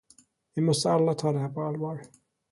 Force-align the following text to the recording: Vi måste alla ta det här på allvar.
Vi 0.55 0.61
måste 0.61 0.91
alla 0.91 1.13
ta 1.13 1.31
det 1.31 1.39
här 1.39 1.49
på 1.49 1.61
allvar. 1.61 2.01